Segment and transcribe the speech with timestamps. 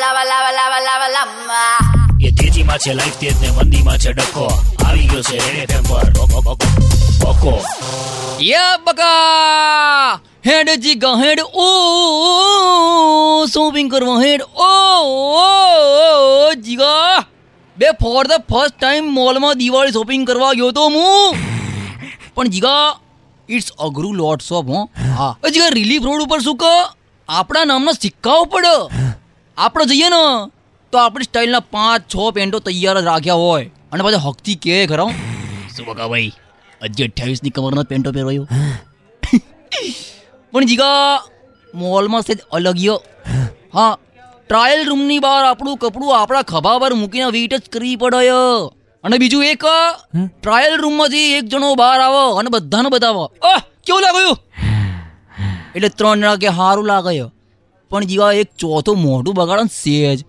[0.00, 1.62] Lava, લાવા લાવા લાવા lava.
[2.20, 4.44] એ તેજીમાં છે લાઈફ તેજ ને મંદીમાં છે ડખો.
[4.86, 6.12] આવી ગયો છે રેડ એફએમ પર.
[7.22, 7.54] બકો,
[8.40, 11.66] યા બકા હેડ જીગા હેડ ઓ
[13.46, 14.70] શોપિંગ કરવા હેડ ઓ
[16.54, 17.24] જીગા.
[17.78, 21.36] બે ફોર ધ ફર્સ્ટ ટાઈમ મોલમાં દિવાળી શોપિંગ કરવા ગયો તો હું.
[22.34, 22.96] પણ જીગા
[23.48, 24.90] ઇટ્સ અઘરું લોટ ઓફ હો.
[25.18, 25.36] હા.
[25.52, 26.76] જીગા રિલીફ રોડ ઉપર શું કહો?
[27.28, 28.74] આપણા નામના સિક્કાઓ પડે
[29.58, 30.18] આપણે જઈએ ને
[30.92, 33.64] તો આપણી સ્ટાઇલના પાંચ છ પેન્ટો તૈયાર જ રાખ્યા હોય.
[33.92, 35.06] અને પાછા હકથી કે ખરા?
[35.76, 36.28] શું બકા ભાઈ
[36.82, 38.44] હજી અઠ્યાવીસની કમરનો પેન્ટો પહેરવાયો?
[40.52, 40.98] પણ જીગા
[41.74, 42.98] મોલમાં સેજ અલગ યો
[43.74, 43.88] હા
[44.48, 48.30] ટ્રાયલ રૂમની બહાર આપણું કપડું આપણા ખભા પર મૂકીને વેઇટ જ કરવી પડે.
[49.04, 49.64] અને બીજું એક
[50.42, 53.26] ટ્રાયલ રૂમમાંથી એક જણો બહાર આવો અને બધાને બતાવો.
[53.86, 54.38] કેવું લાગ્યું?
[55.74, 57.16] એટલે ત્રણ જણા કે સારું લાગે.
[57.18, 57.26] ય.
[57.90, 60.20] પણ જીવા એક ચોથો મોઢું બગાડે ને સેજ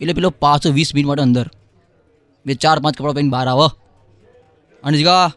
[0.00, 1.50] એટલે પેલો પાછો વીસ મિનિટ માટે અંદર.
[2.46, 3.66] બે ચાર પાંચ કપડાં પહેરીને બહાર આવો.
[4.84, 5.32] અને જીગા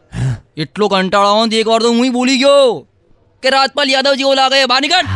[0.56, 2.86] એટલો કંટાળો આવો ને એક વાર તો હું બોલી ગયો.
[3.42, 5.06] કે રાજપાલ યાદવ જેવો લાગે બહાર નીકળ.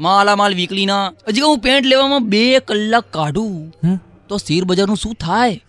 [0.00, 1.12] માલા માલ વીકલીના.
[1.28, 3.72] હજી હું પેન્ટ લેવામાં બે કલાક કાઢું.
[4.28, 5.60] તો શેર બજારનું શું થાય?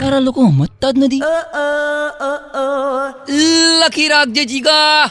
[0.00, 1.22] તારા લોકો સમજતા જ નથી.
[3.80, 5.10] લખી રાખજે જીગા.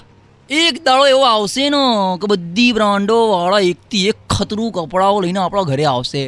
[0.52, 1.82] એક દાડો એવો આવશે ને
[2.22, 6.24] કે બધી બ્રાન્ડો વાળા એકથી એક ખતરું કપડાઓ લઈને આપણા ઘરે આવશે.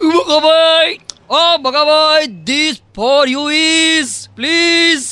[0.00, 0.96] બગાભાઈ
[1.40, 5.06] ઓ Bagabhai this for you is please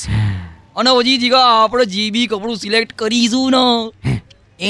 [0.75, 4.19] અને હજી જીગા, આપણે જે બી કપડું સિલેક્ટ કરીશું ને,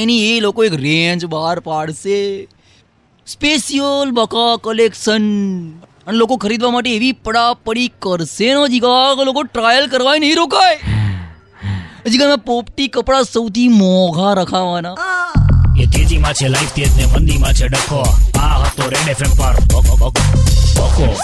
[0.02, 2.46] એની એ લોકો એક રેન્જ બહાર પાડશે.
[3.26, 5.28] સ્પેશિયલ બકા કલેક્શન
[6.06, 10.99] અને લોકો ખરીદવા માટે એવી પડાપડી કરશે ને, જીગા લોકો ટ્રાયલ કરવાય નહીં રોકાય.
[12.10, 14.94] હજી પોપટી કપડા સૌથી મોંઘા રખાવાના.
[15.78, 18.00] એ તેજી તેજીમાં છે લાઈફ તેજ ને મંદીમાં છે ડખો.
[18.38, 19.60] આ હતો રેડ એફએમ પર.
[19.60, 20.10] ભકો ભકો
[20.82, 21.14] ભકો.